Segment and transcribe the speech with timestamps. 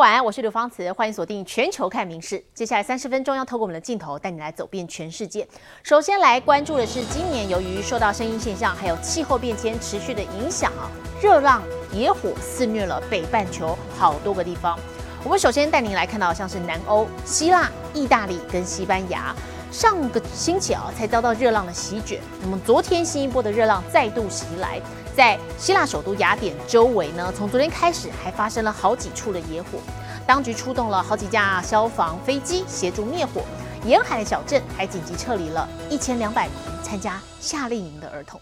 [0.00, 2.42] 晚安，我是刘芳慈，欢迎锁定全球看名事。
[2.54, 5.46] 接下来三十分钟要透过我们的镜头带你来走遍全世界。
[5.82, 10.88] 首先来关注的是今年由于受到声音现象还有气候变迁持续的影响啊，
[11.20, 14.74] 热浪、野火肆虐了北半球好多个地方。
[15.22, 19.36] 我们首先带您来看到像是南欧、希腊、意大利跟西班牙，
[19.70, 24.80] 上个星期啊才遭到热浪的席卷，那么昨天新一波的热浪再度袭来。
[25.16, 29.78] 在希腊首都雅典周围呢，从昨天开始还发生了好几处的野火，
[30.26, 33.42] 当局出动了好几架消防飞机协助灭火，
[33.84, 38.40] 沿海的小镇还紧急撤离了一千两百名参加夏令营的儿童。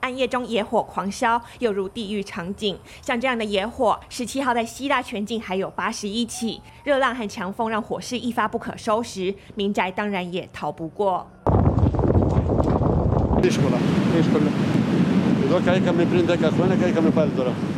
[0.00, 2.78] 暗夜中野火狂烧，又如地狱场景。
[3.02, 11.26] 像这样的野火，十七号在希腊全境还有八十一起，热浪和强风让火势一发不可收拾，民宅当然也逃不过。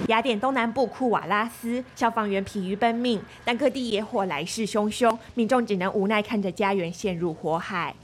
[0.08, 7.94] 雅典东南部库瓦拉斯，消防员疲于奔命，但各地野火来势汹汹，民众只能无奈看着家园陷入火海。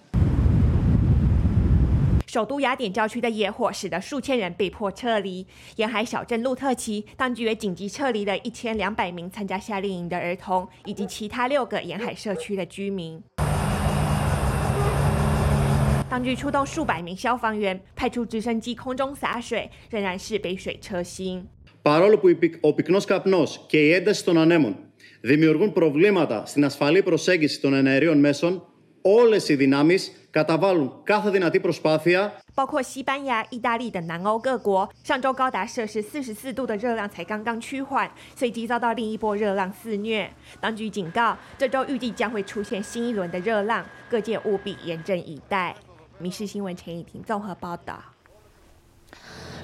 [2.26, 5.46] 首都雅典郊区的野火使得数千人被迫撤离，
[5.76, 13.22] 沿海小镇路特奇，当局也紧急撤离了一千两百名参加夏令营的儿童，以及其他六个沿海社区的居民。
[16.11, 21.47] 当局出动数百名消防员，派出直升机空中洒水，仍然是杯水车薪。
[21.83, 22.27] Παρόλο που
[22.61, 24.75] ο πυκνός καπνός και η ένταση των ανέμων
[25.21, 28.63] δημιουργούν προβλήματα στην ασφαλή προσέγγιση των εναερίων μέσων,
[29.01, 40.29] όλες οι δυνάμεις καταβάλουν κάθε δυνατή προσπάθεια 包括西班牙、意大利等南欧各国，上周高达摄氏四十四度的热浪才刚刚趋缓，随即遭到另一波热浪肆虐。
[40.59, 45.75] 当局警告，这周预计将会出现新一轮的热浪，各界务必严阵以待。《
[46.18, 47.98] 民事新闻》陈以婷综合报道。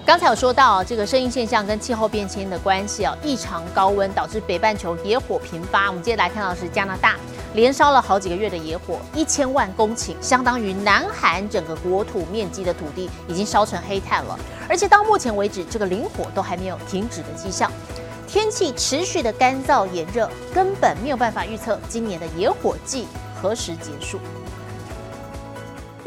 [0.05, 5.89] 刚才有说到这个声音现象跟气候变迁的关系啊，异常高温导致北半球野火频发。
[5.89, 7.17] 我们接下来看到的是加拿大
[7.55, 14.39] 连烧了好几个月的野火，一千万公顷，相当于南韩整个国土面积的土地已经烧成黑炭了。
[14.69, 17.71] 而且到目前为止，这个林火都还没有停止的迹象。
[18.27, 24.19] 天气持续的干燥炎热，根本没有办法预测今年的野火季何时结束。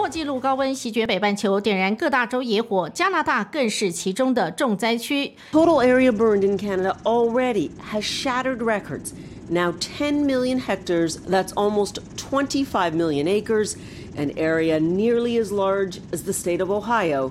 [0.00, 5.32] 破纪录高温席卷北半球，点燃各大洲野火，加拿大更是其中的重灾区。
[5.53, 9.12] Total area burned in Canada already has shattered records.
[9.49, 13.77] Now 10 million hectares, that's almost 25 million acres,
[14.16, 17.31] an area nearly as large as the state of Ohio,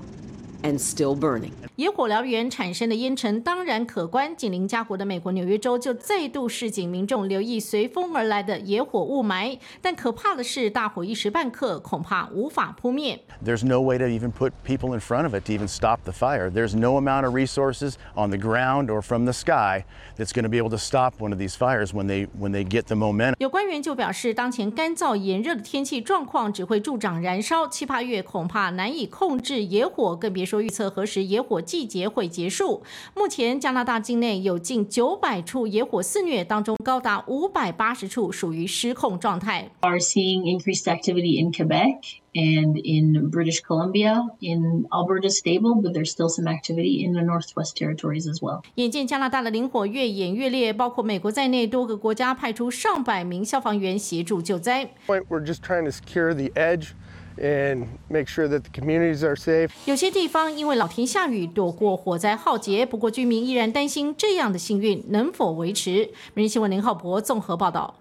[0.62, 1.59] and still burning.
[1.81, 9.57] 野火燎原产生的烟尘当然可观，紧邻家国的美国纽约州就再度示警民众留意随风而来的野火雾霾。
[9.81, 13.19] 但可怕的是，大火一时半刻恐怕无法扑灭。
[13.43, 16.51] There's no way to even put people in front of it to even stop the fire.
[16.51, 20.49] There's no amount of resources on the ground or from the sky that's going to
[20.49, 23.33] be able to stop one of these fires when they when they get the momentum.
[23.39, 31.59] 有官员就表示，当前干燥炎热的天气状况只会助长燃烧，七八月恐怕难以控制野火，更别说预测何时野火。
[31.71, 32.83] 季节会结束。
[33.15, 39.71] 目前加拿大境内有近九百处野火肆虐，当中高达五百八十处属于失控状态。
[39.79, 46.27] Are seeing increased activity in Quebec and in British Columbia, in Alberta stable, but there's still
[46.27, 48.63] some activity in the Northwest Territories as well.
[48.75, 54.91] 眼见加拿大的林火越演越烈，包括美国在内多个国家派出上百名消防员协助救灾。
[55.07, 56.89] We're just trying to secure the edge.
[57.37, 59.69] And make sure that the communities are safe.
[59.85, 66.09] 有些地方因为老天下雨躲过火灾浩劫，不过居民依然担心这样的幸运能否维持。
[66.33, 67.95] 每日新闻林浩博综合报道。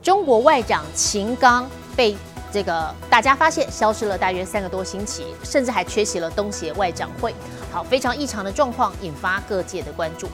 [0.00, 2.16] 中国外长秦刚被
[2.52, 7.34] 这个大家发现消失了大约三个多星期，甚至还缺席了东协外长会。
[7.72, 10.28] 好，非常异常的状况引发各界的关注。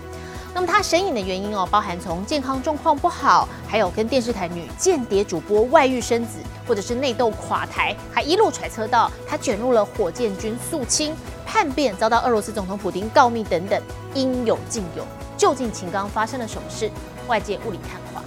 [0.55, 11.13] 那么他神隐的原因哦，包含从健康状况不好，还有跟电视台女间谍主播外遇生子，或者是内斗垮台，还一路揣测到他卷入了火箭军肃清
[11.45, 13.83] 叛变，遭到俄罗斯总统普京告密等等，
[14.15, 15.05] 应有尽有。
[15.37, 16.89] 究竟秦刚发生了什么事？
[17.27, 18.24] 外界雾里看花。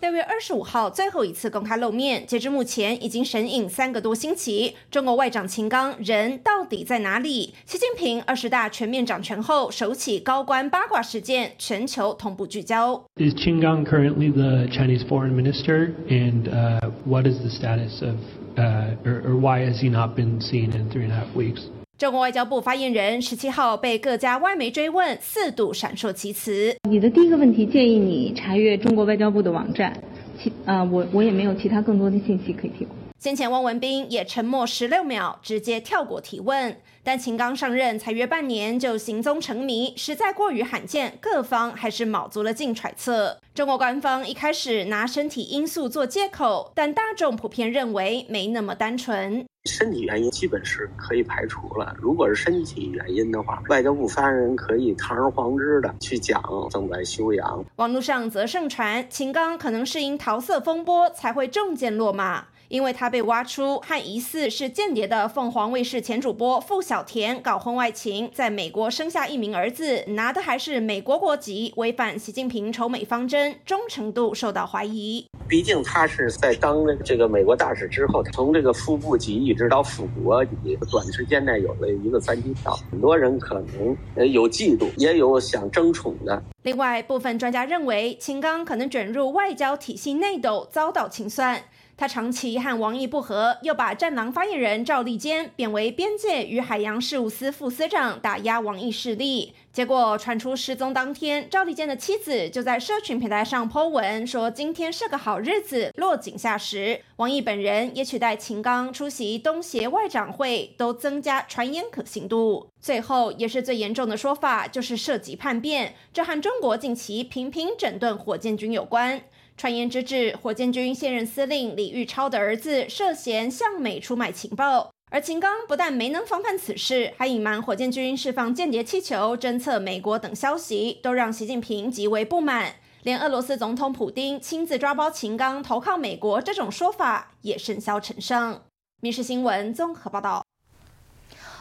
[0.00, 4.76] 六月二十五号最后一次公开露面，截至目前已经神隐三个多星期。
[4.92, 7.52] 中国外长秦刚人到底在哪里？
[7.66, 13.02] 习近平二十大全面掌权后首起高官八卦事件，全球同步聚焦。
[13.16, 18.14] Is Qin Gang currently the Chinese foreign minister, and uh, what is the status of,
[18.56, 21.62] uh, or, or why has he not been seen in three and a half weeks?
[21.98, 26.76] 中国外交部发言人十七号被各家外媒追问，四度闪烁其词。
[26.88, 30.00] 你的第一个问题建议你查阅中国外交部的网站，
[30.40, 32.94] 其啊，我我也没有其他更多的信息可以提供。
[33.18, 36.80] 先前汪文斌也沉默十六秒，直接跳过提问。
[37.02, 43.40] 但秦刚上任才约半年就行踪成谜，实在过于罕见，各方还是卯足了劲揣测。
[43.52, 49.44] 中国官方一开始拿身体因素做借口，但大众普遍认为没那么单纯。
[49.64, 51.92] 身体原因基本是可以排除了。
[51.98, 56.40] 如果是身体原因的话，外交部发言人可以堂而皇之的去讲
[56.70, 57.64] 正在休养。
[57.76, 62.46] 网络上则盛传秦刚可能是因桃色风波才会中箭落马。
[62.68, 75.24] 因为他被挖出和疑似是间谍的凤凰卫视前主播傅小田搞婚外情，在美国生下一名儿子，拿的还是美国国籍，违反习近平仇美方针，忠诚度受到怀疑。
[75.48, 86.42] 毕竟他是在当这个美国大使之后，从这个副部级一直到副国级，短时间内有了一个三级跳，很多人可能呃有嫉妒，也有想争宠的。
[86.64, 91.62] 另外，部分专家认为，秦刚可能卷入外交体系内斗，遭到清算。
[91.98, 99.52] 他长期和王毅不和，又把战狼发言人赵立坚贬为边界与海洋事务司副司长，打压王毅势力。
[99.72, 112.68] 结果传出失踪当天，赵立坚的妻子就在社群平台上 po 文说：“今天是个好日子。”落井下石，王毅本人也取代秦刚出席东协外长会，都增加传言可信度。
[112.80, 119.20] 最后也是最严重的说法，就是涉及叛变，这和中国近期频频整顿火箭军有关。
[119.58, 132.76] 传言之至，火箭军现任司令李玉超的儿子涉嫌向美出卖情报，而秦刚不但没能防范此事，还隐瞒火箭军释放间谍气球、侦测美国等消息，都让习近平极为不满。
[133.02, 138.54] 连俄罗斯总统普京亲自抓包秦刚投靠美国这种说法，也甚嚣尘上。
[139.00, 140.44] 《民事新闻》综合报道。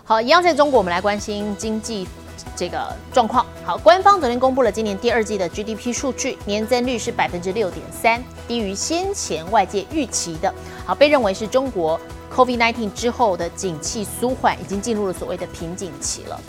[0.03, 2.07] 好，一样在中国，我们来关心经济。
[2.55, 10.53] 这个状况好，官方昨天公布了今年第二季的 GDP 数据，年增率是百分之六点三，低于先前外界预期的。
[10.85, 11.99] 好，被认为是中国
[12.33, 16.39] COVID-19 之后的景气舒缓，已经进入了所谓的瓶颈期了。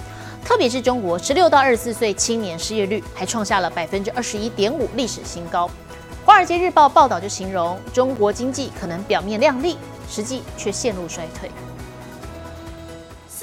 [0.44, 5.68] 特别是中国十六到二十四岁青年失业率还创下了百分之二十一点五历史新高。
[6.24, 9.76] 华尔街日报报道就形容中国经济可能表面亮丽，
[10.08, 11.50] 实际却陷入衰退。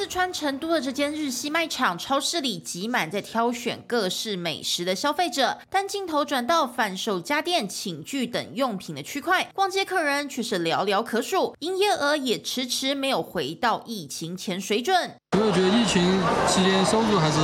[0.06, 14.96] 四川成都的这间日系卖场超市里挤满在挑选各式美食的消费者，但镜头转到贩售家电、寝具等用品的区块，逛街客人却是寥寥可数，营业额也迟迟没有回到疫情前水准。
[15.31, 16.04] 我觉得疫情
[16.48, 17.40] 期间收入还是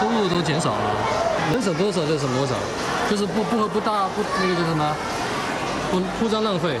[0.00, 2.54] 收入都减少了，能省多少就省多少，
[3.10, 4.96] 就是不不不大不那个叫什么，
[5.90, 6.80] 不铺张浪费。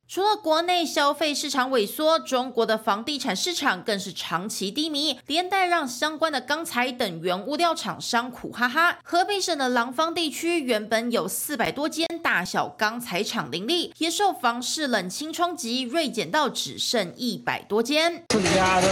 [0.13, 8.97] 除了国内消费市场萎缩，中国的房地产市场更是长期低迷，连带让相关的钢材等原物料厂商苦哈哈。
[9.05, 18.25] 河北省的廊坊地区原本有四百多间大小钢材厂林立，也受房市冷清冲击，锐减到只剩一百多间。
[18.27, 18.87] 自己家都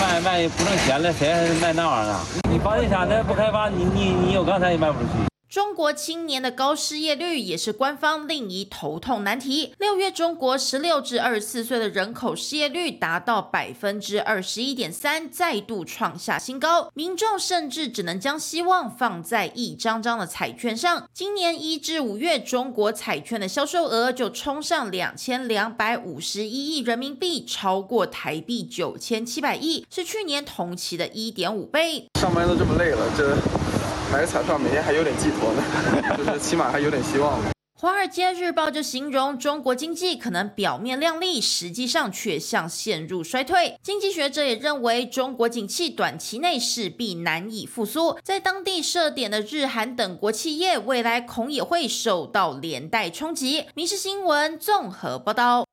[0.00, 2.24] 卖卖不挣钱了，谁还卖那玩意儿啊？
[2.48, 5.27] 你房地产的不开发，你你你有钢材也卖不出去。
[5.48, 9.72] 中国青年的高失业率也是官方另一头痛难题。
[9.78, 16.90] 六月，中国十六至二十四岁的人口失业率达到百分之二十一点三，再度创下新高。
[16.92, 21.08] 民众甚至只能将希望放在一张张的彩券上。
[21.14, 32.06] 今年一至五月，中国彩券的销售额就冲上两千两百五十一亿人民币，超过台币九千七百亿，是去年同期的一点五倍。
[32.20, 33.77] 上班都这么累了，这。
[34.10, 35.62] 买个彩票，每天还有点寄托呢，
[36.16, 37.38] 就是起码还有点希望。
[37.78, 43.78] 华尔街日报就形容中国经济可能表面亮丽，实际上却像陷入衰退。
[43.82, 53.66] 经济学者也认为，中国景气短期内势必难以复苏，在当地设点的日韩等国企业，未来恐也会受到连带冲击。
[53.74, 55.66] 民事新闻综合报道。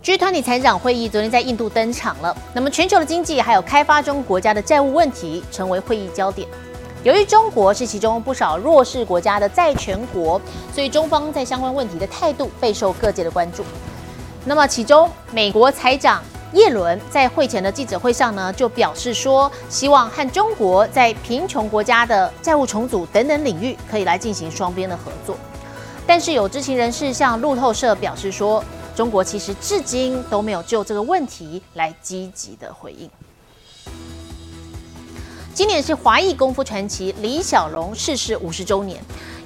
[0.00, 6.48] G 团体财长会议昨天在印度登场了，那么全球的经济还有开发中国家的债务问题成为会议焦点。
[7.04, 10.40] 由于中国是其中不少弱势国家的债权国，
[10.74, 13.62] 所以中方在相关问题的态度备受各界的关注。
[14.46, 16.22] 那么，其中美国财长
[16.54, 25.36] 耶伦在会前的记者会上呢，就表示说，希望和中国在贫穷国家的债务重组等等领域可以来进行双边的合作。
[26.06, 28.64] 但是有知情人士向路透社表示说，
[28.96, 33.10] 中国其实至今都没有就这个问题来积极的回应。
[35.54, 39.00] 今年是华裔功夫传奇李小龙逝世五十周年，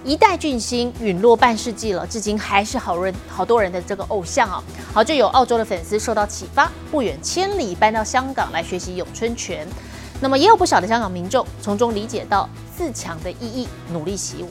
[0.06, 4.64] 一代巨星陨落半世纪了，至今还是好人好多人的这个偶像啊。
[4.94, 9.68] 好，就有澳洲的粉丝受到启发，不远千里搬到香港来学习咏春拳。
[10.18, 14.48] 那么也有不少的香港民众从中理解到自强的意义，努力习武。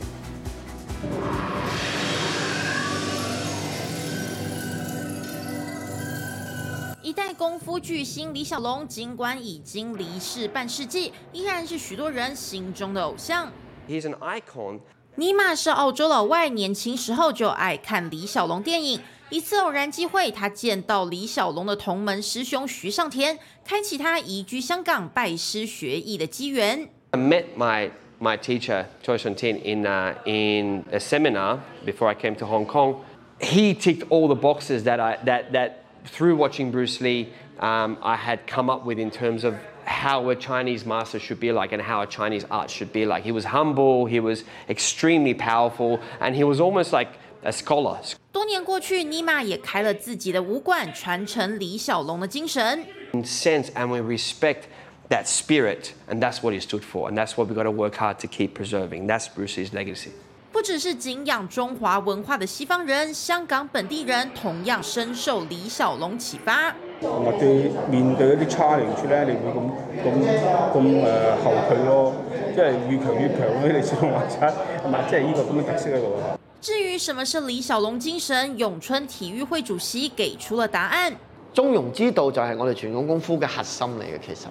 [7.17, 13.51] 代功夫巨星李小龙，尽管已经离世半世纪，依然是许多人心中的偶像。
[13.89, 14.81] He's an icon.
[15.15, 19.01] 尼玛是澳洲老外，年轻时候就爱看李小龙电影。
[19.31, 26.87] 一次偶然机会，他见到李小龙的同门师兄徐尚天，开启他移居香港拜师学艺的机缘。
[27.09, 27.89] I met my
[28.21, 32.67] my teacher Choi Sun Tin in uh, in a seminar before I came to Hong
[32.67, 32.97] Kong.
[33.39, 35.71] He ticked all the boxes that I that that
[36.06, 40.36] through watching Bruce Lee um, I had come up with in terms of how a
[40.36, 43.24] Chinese master should be like and how a Chinese art should be like.
[43.24, 47.08] He was humble, he was extremely powerful, and he was almost like
[47.44, 47.98] a scholar.
[48.32, 52.86] 多年过去，尼玛也开了自己的武馆，传承李小龙的精神。
[53.12, 54.62] In sense, and we respect
[55.10, 57.96] that spirit, and that's what he stood for, and that's what we've got to work
[57.96, 59.06] hard to keep preserving.
[59.06, 60.12] That's Bruce's legacy.
[60.57, 66.73] 不只是敬仰中华文化的西方人，香港本地人同样深受李小龙启发。
[66.99, 69.61] 我哋面對一啲 challenge 咧，你會咁
[70.01, 70.07] 咁
[70.73, 72.11] 咁誒後退咯，
[72.55, 73.69] 即係越強越強咯。
[73.71, 74.51] 你小龍話齋
[74.83, 75.05] 係咪？
[75.07, 76.15] 即係呢個咁嘅特色喺度。
[76.59, 81.13] 至於什么是李小龍精神，咏春體育會主席給出了答案。
[81.53, 84.47] 中庸之道就係我哋傳統功夫嘅核心嚟嘅，其實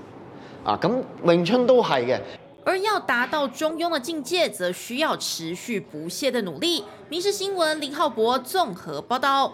[0.62, 0.88] 啊，咁
[1.24, 2.20] 詠春都係嘅。
[2.66, 6.84] 而要達到中庸的境界，則需要持續不懈的努力。
[7.08, 9.52] 民事新聞林浩博綜合報道。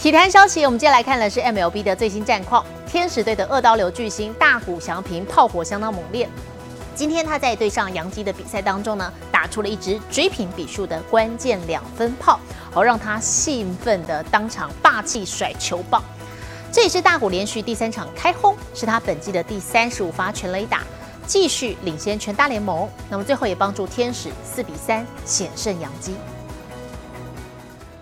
[0.00, 2.64] 體壇消息，我們接下來看的是 MLB 的最新戰況。
[2.88, 6.28] 天使隊的二刀流巨星大谷翔平炮火相當猛烈。
[6.96, 12.40] 今天他在對上洋基的比賽當中呢，打出了一支追平比數的關鍵兩分炮，
[12.72, 16.02] 好讓他興奮的當場霸氣甩球棒。
[16.74, 20.82] 這也是大谷连续第三场开轰，是他本季的第三十五发全垒打，
[21.24, 22.88] 继续领先全大联盟。
[23.08, 26.16] 那么最后也帮助天使四比三险胜洋基。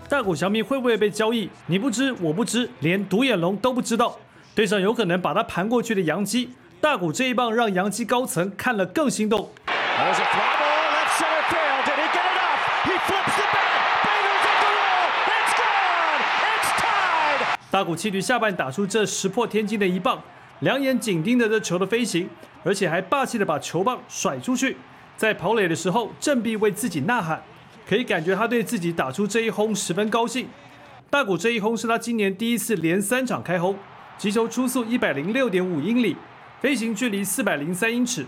[0.09, 1.47] 大谷翔平会不会被交易？
[1.67, 4.17] 你不知，我不知，连独眼龙都不知道。
[4.55, 6.49] 对上有可能把他盘过去的洋基，
[6.81, 9.51] 大谷这一棒让洋基高层看了更心動。
[17.73, 20.21] 大谷七局下半打出这石破天惊的一棒，
[20.59, 22.29] 两眼紧盯着这球的飞行，
[22.63, 24.77] 而且还霸气的把球棒甩出去。
[25.17, 27.41] 在跑垒的时候，振臂为自己呐喊，
[27.89, 30.47] 可以感觉他对自己打出这一轰十分高兴。
[31.09, 33.75] 大谷这一轰是他今年第一次连三场开轰，
[34.19, 36.15] 击球初速一百零六点五英里，
[36.61, 38.23] 飞行距离四百零三英尺。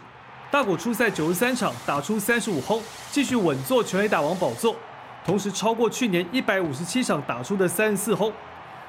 [0.50, 4.76] 大谷出赛九十三场，打出三十五轰，继续稳坐全垒打王宝座，
[5.24, 8.34] 同时超过去年一百五十七场打出的三十四轰。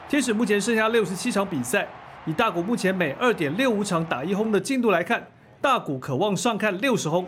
[0.08, 1.88] 天使目前剩下六十七场比赛，
[2.26, 5.26] 以大谷目前每二点六五场打一轰的进度来看，
[5.60, 7.26] 大谷渴望上看六十轰。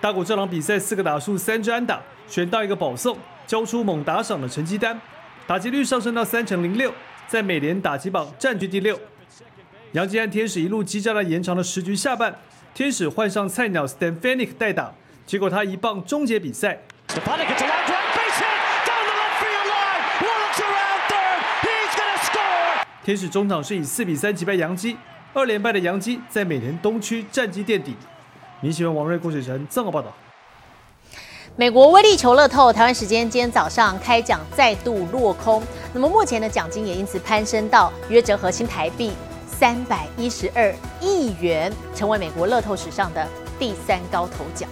[0.00, 5.00] 大谷这场比赛四个打数三支安打，选到一个保送，交出猛打赏的成绩单，
[5.46, 6.92] 打击率上升到三成零六，
[7.28, 8.98] 在美联打击榜占据第六。
[9.92, 12.36] 杨基和天使一路激战到延长的十局下半，
[12.74, 14.92] 天使换上菜鸟 Stan Fanick 代打，
[15.24, 16.80] 结果他一棒终结比賽。
[23.06, 24.96] 天使中场是以四比三击败洋基，
[25.32, 27.94] 二连败的洋基在美联东区战绩垫底。
[28.60, 30.12] 你喜欢王瑞、郭水成綜合报道。
[31.54, 39.12] 美国威力球乐透台湾时间今天早上开奖再度落空，那么目前的奖金也因此攀升到约折合新台币
[39.46, 43.24] 三百一十二亿元，成为美国乐透史上的
[43.56, 44.68] 第三高头奖。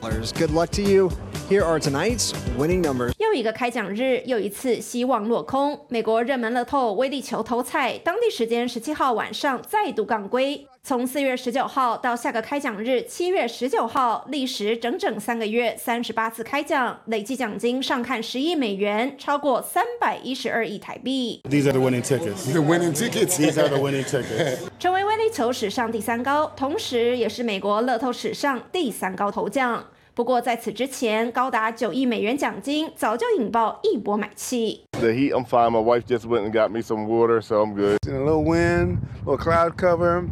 [0.00, 1.10] Good luck to you.
[1.50, 3.12] Here are tonight's winning numbers.
[3.26, 5.78] 又一个开奖日，又一次希望落空。
[5.88, 10.66] 美国热门乐透威力球头彩，当地时间十七号晚上再度杠归。
[10.84, 21.42] 从四月十九号到下个开奖日七月十九号，历时整整三个月，三十八次开奖，累计奖金上看十亿美元，超过三百一十二亿台币。
[21.50, 22.52] These are the winning tickets.
[22.52, 23.36] The winning tickets.
[23.36, 24.58] These are the winning tickets.
[24.78, 29.80] 成为威力球史上第三高，同时也是美国乐透史上第三高頭獎。
[30.16, 34.86] 不过在此之前，高达九亿美元奖金早就引爆一波买气。
[34.92, 35.72] The heat, I'm fine.
[35.72, 37.98] My wife just went and got me some water, so I'm good.
[38.08, 38.96] A little wind,
[39.26, 40.24] a little cloud cover.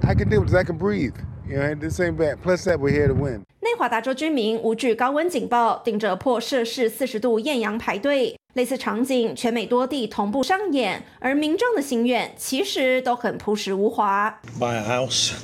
[0.00, 0.58] I can deal with this.
[0.58, 1.16] I can breathe.
[1.46, 2.38] You know, this ain't bad.
[2.42, 3.42] Plus that we're here to win.
[3.60, 8.38] 内华达州居民无惧高温警报，顶着破摄氏四十度艳阳排队。
[8.54, 14.40] 类似场景，全美多地同步上演，而民众的心愿其实都很朴实无华。
[14.58, 15.34] buy a house,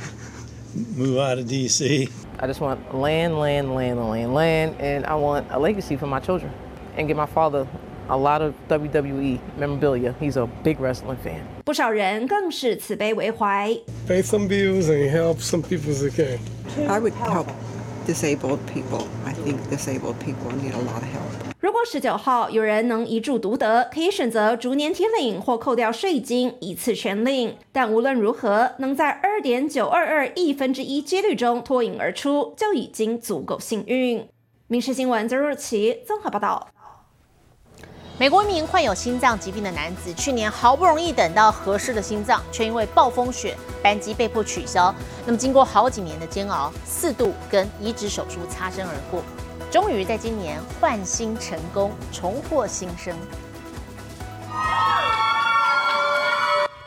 [0.95, 2.11] move out of DC.
[2.39, 6.19] I just want land, land, land, land, land, and I want a legacy for my
[6.19, 6.51] children
[6.95, 7.67] and give my father
[8.09, 10.15] a lot of WWE memorabilia.
[10.19, 11.41] He's a big wrestling fan.
[11.65, 13.71] 不少人更是慈悲为怀。
[14.07, 16.39] Pay some bills and help some people as they can.
[16.89, 17.47] I would help
[18.07, 19.07] disabled people.
[19.25, 21.32] I think disabled people need a lot of help.
[21.64, 27.56] 如果十九号有人能一注独得，可以选择逐年提领或扣掉税金一次全领。
[27.72, 34.28] 但无论如何，能在二点九二二亿分之一几率中脱颖而出，就已经足够幸运。
[34.66, 36.68] 民事新闻曾若琪综合报道。
[38.18, 44.94] 美国一名患有心脏疾病的男子，去年好不容易等到合适的心脏，却因为暴风雪，班机被迫取消。
[45.24, 49.22] 那么经过好几年的煎熬，四度跟移植手术擦身而过，
[49.74, 53.12] 终于在今年换新成功，重获新生。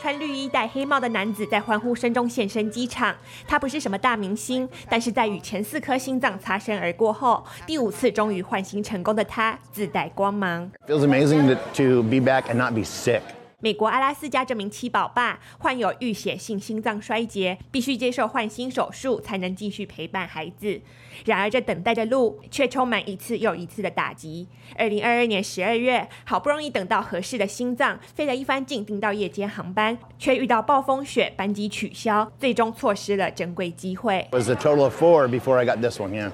[0.01, 3.13] 穿绿衣戴黑帽的男子在欢呼声中现身机场。
[3.45, 10.71] 他不是什么大明星，但是在与前四颗心脏擦身而过后，第五次终于换心成功的他自带光芒。
[10.87, 13.19] Feels amazing to, to be back and not be sick.
[13.59, 20.79] 美国阿拉斯加这名七宝爸患有淤血性心脏衰竭，必须接受换心手术才能继续陪伴孩子。
[21.25, 24.47] 然而，这等待的路却充满一次又一次的打击。
[24.77, 34.27] 二零二二年十二月，好不容易等到合适的心脏，费了一番劲订到夜间航班，却遇到暴风雪，班机取消，最终错失了珍贵机会。
[34.29, 36.29] It was a total of four before I got this one, yeah.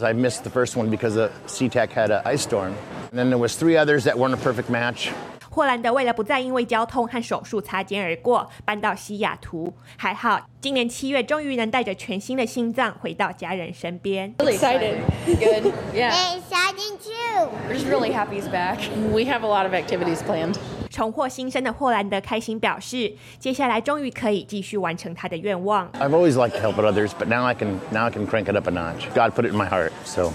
[0.00, 2.70] I missed the first one because the SeaTac had an ice storm.
[3.10, 5.10] And then there was three others that weren't a perfect match.
[5.50, 9.72] 霍兰德为了不再因为交通和手术擦肩而过，搬到西雅图。
[9.96, 14.34] 还好，今年七月终于能带着全新的心脏回到家人身边。
[14.38, 14.98] Really excited.
[15.26, 15.72] Good.
[15.94, 16.12] Yeah.
[16.36, 17.48] Exciting too.
[17.68, 18.78] We're just really happy he's back.
[19.12, 20.56] We have a lot of activities planned.
[20.90, 25.90] 重获新生的霍兰德开心表示，接下来终于可以继续完成他的愿望。
[25.92, 28.66] I've always liked to help others, but now I can now I can crank it up
[28.66, 29.06] a notch.
[29.14, 30.32] God put it in my heart, so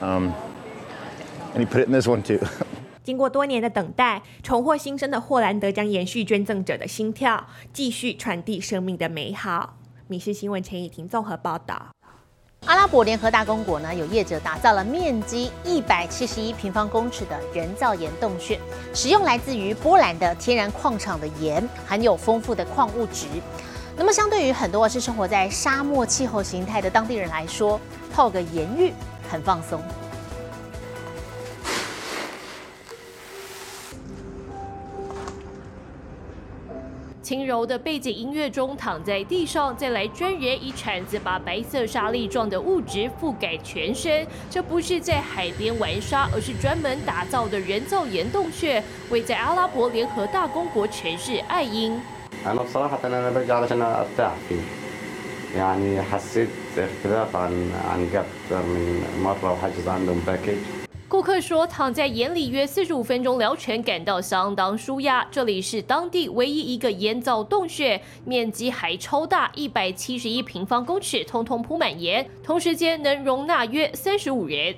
[0.00, 0.32] um,
[1.54, 2.40] and He put it in this one too.
[3.06, 9.74] 经过多年的等待，重获新生的霍兰德将延续捐赠者的心跳，继续传递生命的美好。
[10.08, 11.86] 米氏新闻陈以婷综合报道。
[12.64, 18.58] 阿拉伯联合大公国呢，有业者打造了面积一百七十一平方公尺的人造岩洞穴，
[18.92, 23.28] 使用来自于波兰的天然矿场的盐，含有丰富的矿物质。
[23.96, 27.80] 那么，相对于很多是生活在沙漠气候形态的当地人来说，
[28.12, 28.92] 泡个盐浴
[29.30, 29.80] 很放松。
[37.25, 44.25] 轻柔的背景音乐中，躺在地上，再来专人以铲子把白色沙粒状的物质覆盖全身。
[44.49, 51.99] 这不是在海边玩沙，而是专门打造的人造岩洞穴，位在阿拉伯联合大公国城市爱因。
[52.45, 54.61] أنا بصراحة أنا برجع علشان أرتاح فيه
[55.57, 60.74] يعني حسيت اختلاف عن عن أكثر من مرة وحجز عندهم باكج
[61.08, 65.24] 顾客说，躺在盐里约四十五分钟疗程，感到相当舒压。
[65.30, 74.74] 这里是当地唯一一个盐藻洞穴，面积还超大一百七十一平方公尺，通通铺满盐，同时间能容纳约三十五人。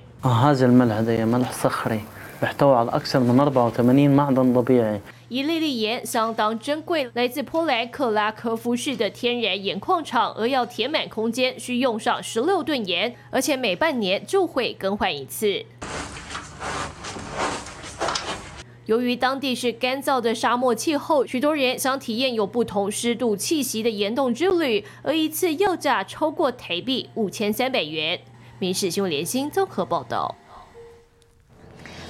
[5.31, 15.65] 一粒粒盐相当珍贵，来自波兰克拉科夫市的天然盐矿场，而要填满空间，需用上十六吨盐，而且每半年就会更换一次。
[18.89, 28.19] 由于当地是干燥的沙漠气候，许多人想体验有不同湿度气息的岩洞之旅，而一次要价超过台币五千三百元。
[28.59, 30.35] 民事新闻联新综合报道。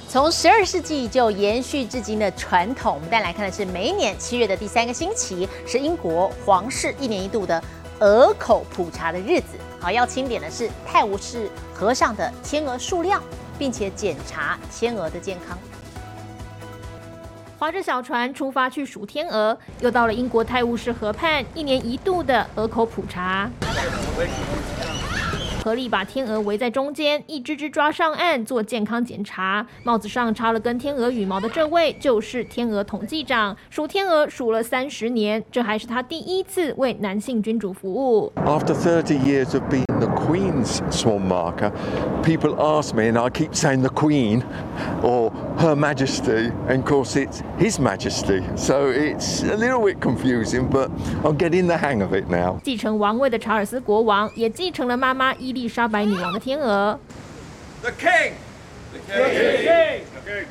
[0.07, 7.61] 从十二世纪就延续至今的传统，我们带来看的是每年七月的第三个星期是英国皇室一年一度的
[7.99, 9.57] 鹅口普查的日子。
[9.81, 13.21] 好，要清点的是泰晤士河上的天鹅数量，
[13.57, 15.57] 并且检查天鹅的健康。
[17.59, 23.49] 划着小船出发去数天鹅，又到了英国泰晤士河畔一年一度的鹅口普查。
[25.63, 29.65] 合力把天鹅围在中间，一只只抓上岸做健康检查。
[29.83, 38.31] 帽子上插了根天鹅羽毛的这位就是天鹅统计长，数天鹅数了三十年，这还是他第一次为男性君主服务。
[38.45, 41.71] After 30 years of being the Queen's swan marker,
[42.23, 44.43] people ask me, and I keep saying the Queen
[45.03, 48.41] or Her Majesty, and of course it's His Majesty.
[48.55, 50.89] So it's a little bit confusing, but
[51.25, 52.59] I'm getting the hang of it now.
[52.63, 56.99] 继承王位的查尔斯国王也继承了妈妈伊丽莎白女王的天鹅。
[57.81, 58.33] The king!
[58.91, 60.01] The king!
[60.13, 60.45] The king!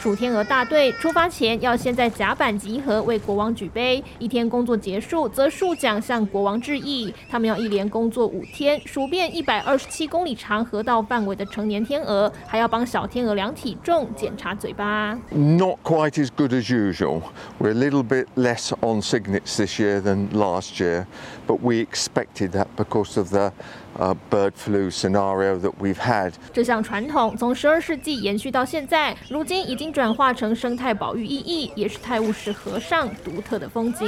[0.00, 4.02] 数天鹅大队出发前要先在甲板集合，为国王举杯。
[4.20, 7.12] 一天工作结束，则数桨向国王致意。
[7.28, 15.18] 他们要一连工作五天，数遍一百二十七公里长河道范围的成年天鹅，还要帮小天鹅量体重、检查嘴巴。
[15.30, 17.22] Not quite as good as usual.
[17.58, 21.06] We're a little bit less on signets this year than last year,
[21.48, 23.50] but we expected that because of the
[23.98, 26.34] uh, bird flu scenario that we've had.
[26.52, 34.06] 这项传统从十二世纪延续到现在，如今已经转化成生态保育意义，也是泰晤士河上独特的风景。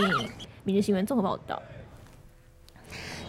[0.62, 1.60] 明日新闻综合报道。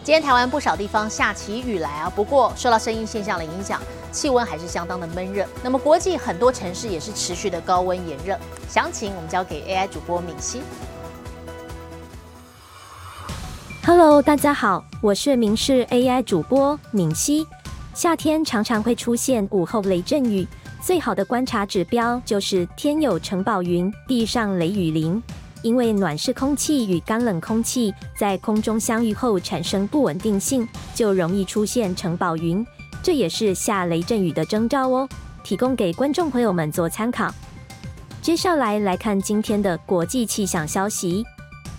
[0.04, 5.46] 今天台湾不少地方下起雨来啊，不过受到声音现象的影响，气温还是相当的闷热。
[5.62, 8.36] 那么国际很多城市也是持续的高温炎热。
[8.68, 10.60] 详情我们交给 AI 主播敏熙。
[13.84, 17.44] Hello，大家好，我是明视 AI 主播敏熙。
[17.94, 20.46] 夏天常常会出现午后雷阵雨，
[20.80, 25.20] 最好的观察指标就是天有城堡云，地上雷雨林。
[25.62, 32.64] 因为暖湿空气与干冷空气在空中相遇后产生不稳定性，就容易出现城堡云，
[33.02, 35.08] 这也是下雷阵雨的征兆哦。
[35.42, 37.34] 提供给观众朋友们做参考。
[38.20, 41.24] 接下来来看今天的国际气象消息。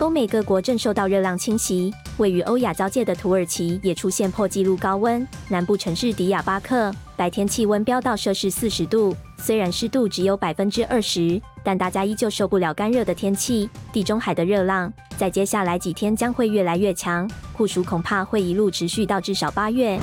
[0.04, 5.26] 欧美各国正受到热浪侵袭，位于欧亚交界的土耳其也出现破纪录高温。
[5.48, 13.66] 南部城市迪亚巴克白天气温飙到摄氏四十度，虽然湿度只有百分之二十，但大家依旧受不了干热的天气。
[13.94, 19.98] 地中海的热浪在接下来几天将会越来越强，酷暑恐怕会一路持续到至少八月。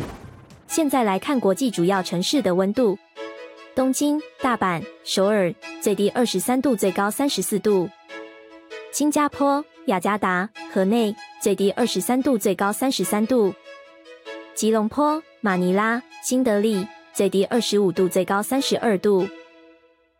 [0.65, 2.97] 现在来看国际主要城市的温度：
[3.75, 7.87] 东京、大阪、首尔，最低二十三度，最高三十四度；
[8.91, 9.63] 新加坡。
[9.91, 13.53] 雅加达、河内最低二十三度，最高三十三度；
[14.55, 19.27] 吉隆坡、马尼拉、新德里最低二十五度，最高三十二度；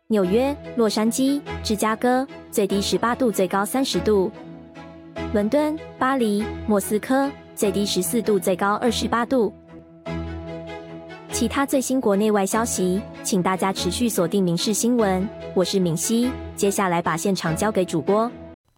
[0.08, 4.30] 纽约、洛杉矶、芝加哥最低十八度，最高三十度；
[5.32, 9.50] 伦敦、巴黎、莫斯科最低十四度，最高二十八度。
[11.30, 15.22] 其他最新国内外消息，请大家持续锁定《民事新闻》，
[15.54, 16.30] 我是敏熙。
[16.54, 18.30] 接下来把现场交给主播。